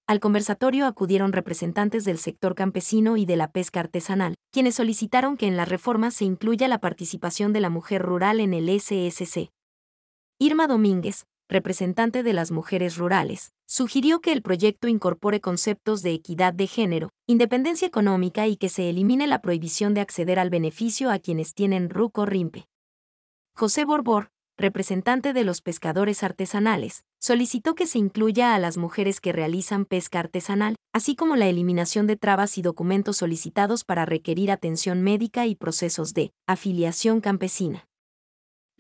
Al 0.06 0.20
conversatorio 0.20 0.86
acudieron 0.86 1.32
representantes 1.32 2.06
del 2.06 2.18
sector 2.18 2.56
campesino 2.56 3.18
y 3.18 3.26
de 3.26 3.38
la 3.38 3.52
pesca 3.52 3.80
artesanal, 3.80 4.36
quienes 4.52 4.76
solicitaron 4.76 5.38
que 5.38 5.48
en 5.48 5.58
la 5.58 5.66
reforma 5.66 6.12
se 6.12 6.26
incluya 6.26 6.68
la 6.68 6.80
participación 6.80 7.54
de 7.54 7.62
la 7.62 7.70
mujer 7.70 8.02
rural 8.02 8.40
en 8.40 8.54
el 8.54 8.70
SSC. 8.70 9.50
Irma 10.40 10.68
Domínguez, 10.68 11.26
representante 11.54 12.24
de 12.24 12.34
las 12.34 12.52
mujeres 12.52 12.98
rurales, 12.98 13.54
sugirió 13.66 14.20
que 14.20 14.34
el 14.34 14.42
proyecto 14.42 14.88
incorpore 14.88 15.40
conceptos 15.40 16.02
de 16.02 16.12
equidad 16.12 16.52
de 16.52 16.68
género, 16.68 17.10
independencia 17.28 17.88
económica 17.88 18.48
y 18.48 18.58
que 18.58 18.70
se 18.70 18.90
elimine 18.90 19.28
la 19.28 19.40
prohibición 19.40 19.94
de 19.94 20.02
acceder 20.02 20.40
al 20.40 20.50
beneficio 20.50 21.12
a 21.12 21.20
quienes 21.20 21.54
tienen 21.54 21.90
RUC 21.90 22.18
o 22.18 22.26
RIMPE. 22.26 22.66
José 23.56 23.86
Borbor, 23.86 24.30
representante 24.58 25.32
de 25.32 25.44
los 25.44 25.62
pescadores 25.62 26.24
artesanales, 26.24 27.04
solicitó 27.20 27.76
que 27.76 27.86
se 27.86 28.00
incluya 28.00 28.56
a 28.56 28.60
las 28.60 28.78
mujeres 28.78 29.22
que 29.22 29.32
realizan 29.32 29.86
pesca 29.86 30.20
artesanal, 30.20 30.76
así 30.92 31.16
como 31.16 31.36
la 31.36 31.48
eliminación 31.48 32.08
de 32.08 32.18
trabas 32.18 32.58
y 32.58 32.64
documentos 32.64 33.18
solicitados 33.18 33.84
para 33.84 34.06
requerir 34.06 34.52
atención 34.52 35.02
médica 35.04 35.46
y 35.46 35.56
procesos 35.56 36.14
de 36.14 36.32
afiliación 36.48 37.22
campesina 37.22 37.86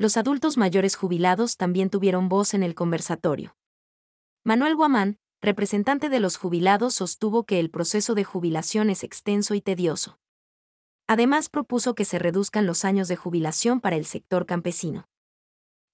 los 0.03 0.17
adultos 0.17 0.57
mayores 0.57 0.97
jubilados 0.97 1.55
también 1.55 1.89
tuvieron 1.89 2.27
voz 2.27 2.53
en 2.53 2.61
el 2.61 2.75
conversatorio. 2.75 3.55
Manuel 4.43 4.75
Guamán, 4.75 5.17
representante 5.41 6.09
de 6.09 6.19
los 6.19 6.35
jubilados, 6.35 6.95
sostuvo 6.95 7.45
que 7.45 7.57
el 7.61 7.69
proceso 7.69 8.13
de 8.13 8.25
jubilación 8.25 8.89
es 8.89 9.05
extenso 9.05 9.55
y 9.55 9.61
tedioso. 9.61 10.19
Además, 11.07 11.47
propuso 11.47 11.95
que 11.95 12.03
se 12.03 12.19
reduzcan 12.19 12.65
los 12.65 12.83
años 12.83 13.07
de 13.07 13.15
jubilación 13.15 13.79
para 13.79 13.95
el 13.95 14.03
sector 14.03 14.45
campesino. 14.45 15.07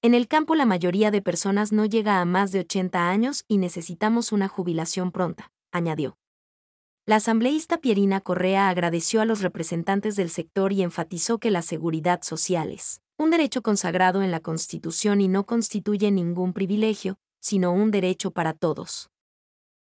En 0.02 0.16
el 0.16 0.28
campo 0.28 0.56
la 0.56 0.66
mayoría 0.66 1.12
de 1.12 1.22
personas 1.22 1.72
no 1.72 1.86
llega 1.86 2.20
a 2.20 2.26
más 2.26 2.52
de 2.52 2.62
80 2.62 3.12
años 3.12 3.46
y 3.48 3.60
necesitamos 3.60 4.32
una 4.32 4.48
jubilación 4.48 5.12
pronta, 5.12 5.52
añadió. 5.72 6.18
La 7.06 7.18
asambleísta 7.18 7.78
Pierina 7.78 8.22
Correa 8.22 8.70
agradeció 8.70 9.22
a 9.22 9.26
los 9.26 9.44
representantes 9.44 10.16
del 10.16 10.32
sector 10.32 10.74
y 10.74 10.82
enfatizó 10.82 11.38
que 11.38 11.52
la 11.52 11.62
seguridad 11.62 12.24
social 12.24 12.72
es 12.72 13.04
un 13.20 13.32
derecho 13.32 13.62
consagrado 13.62 14.22
en 14.22 14.32
la 14.32 14.40
Constitución 14.40 15.20
y 15.20 15.28
no 15.28 15.46
constituye 15.46 16.10
ningún 16.10 16.54
privilegio, 16.54 17.20
sino 17.42 17.74
un 17.74 17.92
derecho 17.92 18.32
para 18.32 18.54
todos. 18.54 19.10